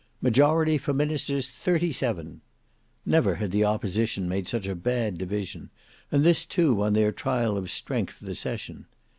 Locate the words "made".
4.27-4.47